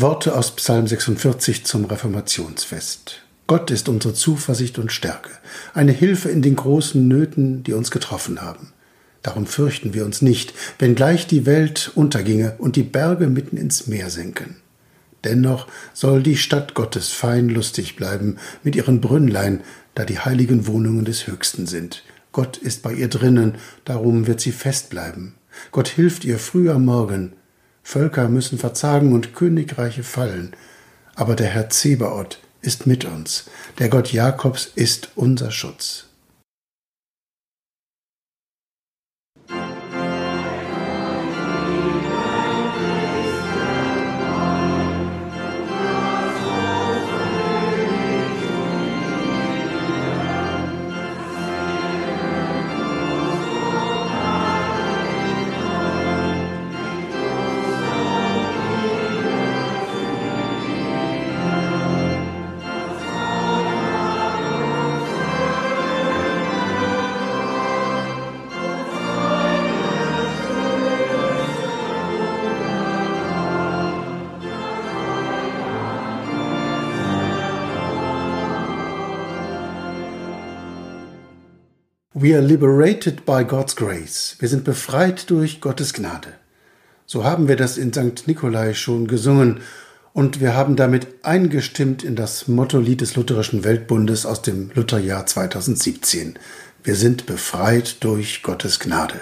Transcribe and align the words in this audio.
Worte 0.00 0.36
aus 0.36 0.54
Psalm 0.54 0.86
46 0.86 1.64
zum 1.64 1.84
Reformationsfest. 1.86 3.22
Gott 3.48 3.72
ist 3.72 3.88
unsere 3.88 4.14
Zuversicht 4.14 4.78
und 4.78 4.92
Stärke, 4.92 5.30
eine 5.74 5.90
Hilfe 5.90 6.28
in 6.28 6.40
den 6.40 6.54
großen 6.54 7.08
Nöten, 7.08 7.64
die 7.64 7.72
uns 7.72 7.90
getroffen 7.90 8.40
haben. 8.40 8.72
Darum 9.22 9.44
fürchten 9.44 9.94
wir 9.94 10.04
uns 10.04 10.22
nicht, 10.22 10.54
wenngleich 10.78 11.26
die 11.26 11.46
Welt 11.46 11.90
unterginge 11.96 12.54
und 12.58 12.76
die 12.76 12.84
Berge 12.84 13.26
mitten 13.26 13.56
ins 13.56 13.88
Meer 13.88 14.08
senken. 14.08 14.58
Dennoch 15.24 15.66
soll 15.94 16.22
die 16.22 16.36
Stadt 16.36 16.74
Gottes 16.74 17.08
fein 17.08 17.48
lustig 17.48 17.96
bleiben 17.96 18.36
mit 18.62 18.76
ihren 18.76 19.00
Brünnlein, 19.00 19.62
da 19.96 20.04
die 20.04 20.20
heiligen 20.20 20.68
Wohnungen 20.68 21.06
des 21.06 21.26
Höchsten 21.26 21.66
sind. 21.66 22.04
Gott 22.30 22.56
ist 22.56 22.84
bei 22.84 22.92
ihr 22.92 23.08
drinnen, 23.08 23.56
darum 23.84 24.28
wird 24.28 24.40
sie 24.40 24.52
fest 24.52 24.90
bleiben. 24.90 25.34
Gott 25.72 25.88
hilft 25.88 26.24
ihr 26.24 26.38
früh 26.38 26.70
am 26.70 26.84
Morgen, 26.84 27.32
Völker 27.88 28.28
müssen 28.28 28.58
verzagen 28.58 29.14
und 29.14 29.32
Königreiche 29.32 30.02
fallen. 30.02 30.52
Aber 31.14 31.34
der 31.34 31.46
Herr 31.46 31.70
Zebaoth 31.70 32.38
ist 32.60 32.86
mit 32.86 33.06
uns. 33.06 33.46
Der 33.78 33.88
Gott 33.88 34.12
Jakobs 34.12 34.70
ist 34.74 35.12
unser 35.14 35.50
Schutz. 35.50 36.07
We 82.20 82.34
are 82.34 82.42
liberated 82.42 83.24
by 83.24 83.44
God's 83.44 83.76
grace. 83.76 84.34
Wir 84.40 84.48
sind 84.48 84.64
befreit 84.64 85.30
durch 85.30 85.60
Gottes 85.60 85.92
Gnade. 85.92 86.30
So 87.06 87.22
haben 87.22 87.46
wir 87.46 87.54
das 87.54 87.78
in 87.78 87.92
St. 87.92 88.26
Nikolai 88.26 88.74
schon 88.74 89.06
gesungen 89.06 89.60
und 90.14 90.40
wir 90.40 90.56
haben 90.56 90.74
damit 90.74 91.06
eingestimmt 91.22 92.02
in 92.02 92.16
das 92.16 92.48
Mottolied 92.48 93.02
des 93.02 93.14
Lutherischen 93.14 93.62
Weltbundes 93.62 94.26
aus 94.26 94.42
dem 94.42 94.72
Lutherjahr 94.74 95.26
2017. 95.26 96.40
Wir 96.82 96.96
sind 96.96 97.26
befreit 97.26 98.02
durch 98.02 98.42
Gottes 98.42 98.80
Gnade. 98.80 99.20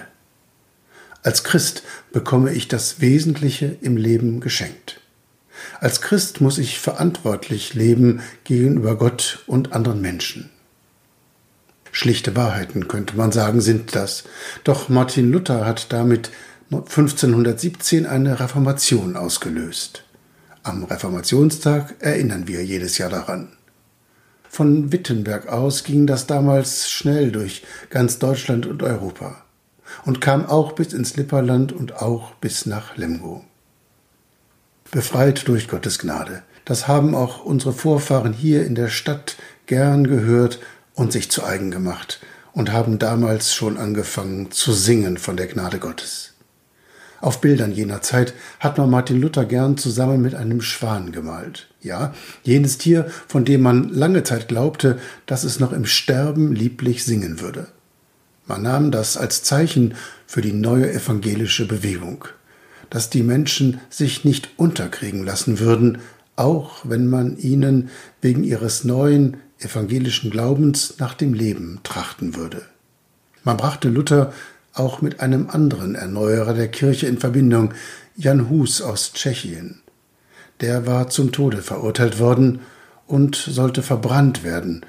Als 1.22 1.44
Christ 1.44 1.82
bekomme 2.12 2.54
ich 2.54 2.66
das 2.66 3.02
Wesentliche 3.02 3.76
im 3.82 3.98
Leben 3.98 4.40
geschenkt. 4.40 5.02
Als 5.80 6.00
Christ 6.00 6.40
muss 6.40 6.56
ich 6.56 6.78
verantwortlich 6.78 7.74
leben 7.74 8.22
gegenüber 8.44 8.96
Gott 8.96 9.44
und 9.46 9.74
anderen 9.74 10.00
Menschen. 10.00 10.48
Schlichte 11.96 12.36
Wahrheiten, 12.36 12.88
könnte 12.88 13.16
man 13.16 13.32
sagen, 13.32 13.62
sind 13.62 13.96
das. 13.96 14.24
Doch 14.64 14.90
Martin 14.90 15.32
Luther 15.32 15.64
hat 15.64 15.94
damit 15.94 16.30
1517 16.70 18.04
eine 18.04 18.38
Reformation 18.38 19.16
ausgelöst. 19.16 20.04
Am 20.62 20.84
Reformationstag 20.84 21.94
erinnern 22.00 22.48
wir 22.48 22.62
jedes 22.62 22.98
Jahr 22.98 23.08
daran. 23.08 23.48
Von 24.46 24.92
Wittenberg 24.92 25.48
aus 25.48 25.84
ging 25.84 26.06
das 26.06 26.26
damals 26.26 26.90
schnell 26.90 27.32
durch 27.32 27.64
ganz 27.88 28.18
Deutschland 28.18 28.66
und 28.66 28.82
Europa 28.82 29.42
und 30.04 30.20
kam 30.20 30.44
auch 30.44 30.72
bis 30.72 30.92
ins 30.92 31.16
Lipperland 31.16 31.72
und 31.72 31.96
auch 32.02 32.34
bis 32.34 32.66
nach 32.66 32.98
Lemgo. 32.98 33.42
Befreit 34.90 35.48
durch 35.48 35.66
Gottes 35.66 35.98
Gnade. 35.98 36.42
Das 36.66 36.88
haben 36.88 37.14
auch 37.14 37.42
unsere 37.42 37.72
Vorfahren 37.72 38.34
hier 38.34 38.66
in 38.66 38.74
der 38.74 38.88
Stadt 38.88 39.36
gern 39.64 40.06
gehört 40.06 40.60
und 40.96 41.12
sich 41.12 41.30
zu 41.30 41.44
eigen 41.44 41.70
gemacht 41.70 42.18
und 42.52 42.72
haben 42.72 42.98
damals 42.98 43.54
schon 43.54 43.76
angefangen 43.76 44.50
zu 44.50 44.72
singen 44.72 45.18
von 45.18 45.36
der 45.36 45.46
Gnade 45.46 45.78
Gottes. 45.78 46.32
Auf 47.20 47.40
Bildern 47.40 47.72
jener 47.72 48.02
Zeit 48.02 48.34
hat 48.60 48.78
man 48.78 48.90
Martin 48.90 49.20
Luther 49.20 49.44
gern 49.44 49.78
zusammen 49.78 50.20
mit 50.20 50.34
einem 50.34 50.60
Schwan 50.60 51.12
gemalt. 51.12 51.68
Ja, 51.80 52.14
jenes 52.42 52.78
Tier, 52.78 53.10
von 53.28 53.44
dem 53.44 53.62
man 53.62 53.88
lange 53.90 54.22
Zeit 54.22 54.48
glaubte, 54.48 54.98
dass 55.26 55.44
es 55.44 55.60
noch 55.60 55.72
im 55.72 55.86
Sterben 55.86 56.54
lieblich 56.54 57.04
singen 57.04 57.40
würde. 57.40 57.68
Man 58.46 58.62
nahm 58.62 58.90
das 58.90 59.16
als 59.16 59.42
Zeichen 59.42 59.94
für 60.26 60.40
die 60.40 60.52
neue 60.52 60.92
evangelische 60.92 61.66
Bewegung, 61.66 62.26
dass 62.90 63.10
die 63.10 63.22
Menschen 63.22 63.80
sich 63.90 64.24
nicht 64.24 64.50
unterkriegen 64.56 65.24
lassen 65.24 65.58
würden, 65.58 65.98
auch 66.36 66.80
wenn 66.84 67.06
man 67.06 67.36
ihnen 67.38 67.90
wegen 68.20 68.44
ihres 68.44 68.84
neuen 68.84 69.38
evangelischen 69.60 70.30
Glaubens 70.30 70.94
nach 70.98 71.14
dem 71.14 71.34
Leben 71.34 71.80
trachten 71.82 72.34
würde. 72.36 72.62
Man 73.44 73.56
brachte 73.56 73.88
Luther 73.88 74.32
auch 74.74 75.00
mit 75.00 75.20
einem 75.20 75.48
anderen 75.48 75.94
Erneuerer 75.94 76.52
der 76.52 76.68
Kirche 76.68 77.06
in 77.06 77.18
Verbindung, 77.18 77.72
Jan 78.16 78.50
Hus 78.50 78.82
aus 78.82 79.12
Tschechien. 79.12 79.80
Der 80.60 80.86
war 80.86 81.08
zum 81.08 81.32
Tode 81.32 81.62
verurteilt 81.62 82.18
worden 82.18 82.60
und 83.06 83.36
sollte 83.36 83.82
verbrannt 83.82 84.42
werden, 84.42 84.84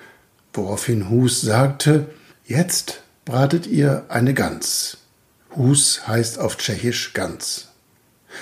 woraufhin 0.53 1.09
Hus 1.09 1.41
sagte, 1.41 2.07
jetzt 2.45 3.01
bratet 3.25 3.67
ihr 3.67 4.05
eine 4.09 4.33
Gans. 4.33 4.97
Hus 5.55 6.07
heißt 6.07 6.39
auf 6.39 6.57
Tschechisch 6.57 7.13
Gans. 7.13 7.69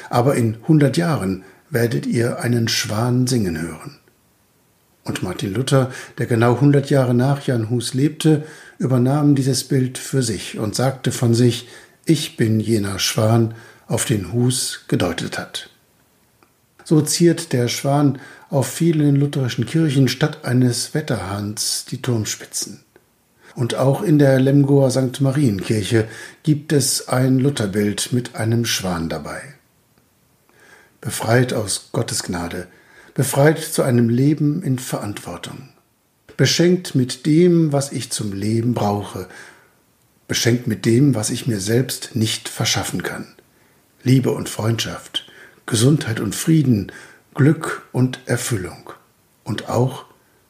Aber 0.09 0.35
in 0.35 0.57
hundert 0.67 0.97
Jahren 0.97 1.43
werdet 1.69 2.05
ihr 2.05 2.39
einen 2.39 2.67
Schwan 2.67 3.27
singen 3.27 3.59
hören. 3.59 3.99
Und 5.05 5.21
Martin 5.21 5.53
Luther, 5.53 5.91
der 6.17 6.25
genau 6.25 6.55
100 6.55 6.89
Jahre 6.89 7.13
nach 7.13 7.45
Jan 7.45 7.69
Hus 7.69 7.93
lebte, 7.93 8.43
übernahm 8.79 9.35
dieses 9.35 9.63
Bild 9.63 9.99
für 9.99 10.23
sich 10.23 10.57
und 10.57 10.75
sagte 10.75 11.11
von 11.11 11.33
sich, 11.33 11.67
ich 12.05 12.37
bin 12.37 12.59
jener 12.59 12.99
Schwan, 12.99 13.53
auf 13.87 14.05
den 14.05 14.33
Hus 14.33 14.85
gedeutet 14.87 15.37
hat. 15.37 15.69
So 16.83 17.01
ziert 17.01 17.53
der 17.53 17.67
Schwan 17.67 18.19
auf 18.49 18.67
vielen 18.67 19.15
lutherischen 19.15 19.67
Kirchen 19.67 20.07
statt 20.07 20.43
eines 20.43 20.93
Wetterhahns 20.93 21.85
die 21.85 22.01
Turmspitzen. 22.01 22.83
Und 23.55 23.75
auch 23.75 24.01
in 24.01 24.19
der 24.19 24.39
Lemgoer 24.39 24.91
St. 24.91 25.21
Marienkirche 25.21 26.07
gibt 26.43 26.73
es 26.73 27.07
ein 27.07 27.39
Lutherbild 27.39 28.11
mit 28.11 28.35
einem 28.35 28.65
Schwan 28.65 29.07
dabei. 29.07 29.41
Befreit 30.99 31.53
aus 31.53 31.89
Gottes 31.91 32.23
Gnade, 32.23 32.67
befreit 33.15 33.59
zu 33.59 33.81
einem 33.81 34.09
Leben 34.09 34.61
in 34.61 34.77
Verantwortung, 34.77 35.69
beschenkt 36.37 36.93
mit 36.93 37.25
dem, 37.25 37.71
was 37.71 37.91
ich 37.91 38.11
zum 38.11 38.33
Leben 38.33 38.75
brauche, 38.75 39.27
beschenkt 40.27 40.67
mit 40.67 40.85
dem, 40.85 41.15
was 41.15 41.29
ich 41.29 41.47
mir 41.47 41.61
selbst 41.61 42.15
nicht 42.15 42.49
verschaffen 42.49 43.01
kann. 43.01 43.25
Liebe 44.03 44.31
und 44.31 44.49
Freundschaft, 44.49 45.25
Gesundheit 45.65 46.19
und 46.19 46.35
Frieden, 46.35 46.91
Glück 47.33 47.87
und 47.93 48.19
Erfüllung 48.25 48.91
und 49.45 49.69
auch 49.69 50.05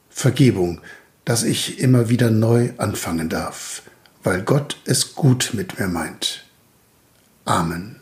Vergebung, 0.09 0.81
dass 1.23 1.43
ich 1.43 1.79
immer 1.79 2.09
wieder 2.09 2.31
neu 2.31 2.71
anfangen 2.77 3.29
darf, 3.29 3.83
weil 4.23 4.41
Gott 4.41 4.77
es 4.85 5.13
gut 5.13 5.51
mit 5.53 5.79
mir 5.79 5.87
meint. 5.87 6.45
Amen. 7.45 8.01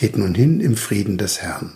Geht 0.00 0.16
nun 0.16 0.34
hin 0.34 0.60
im 0.60 0.78
Frieden 0.78 1.18
des 1.18 1.42
Herrn. 1.42 1.72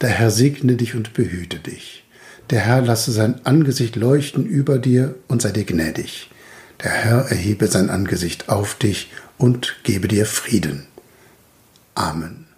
Der 0.00 0.08
Herr 0.08 0.32
segne 0.32 0.74
dich 0.74 0.96
und 0.96 1.14
behüte 1.14 1.60
dich. 1.60 2.02
Der 2.50 2.58
Herr 2.58 2.82
lasse 2.82 3.12
sein 3.12 3.46
Angesicht 3.46 3.94
leuchten 3.94 4.44
über 4.44 4.80
dir 4.80 5.14
und 5.28 5.40
sei 5.40 5.52
dir 5.52 5.62
gnädig. 5.62 6.28
Der 6.82 6.90
Herr 6.90 7.30
erhebe 7.30 7.68
sein 7.68 7.88
Angesicht 7.88 8.48
auf 8.48 8.74
dich 8.74 9.12
und 9.38 9.76
gebe 9.84 10.08
dir 10.08 10.26
Frieden. 10.26 10.88
Amen. 11.94 12.49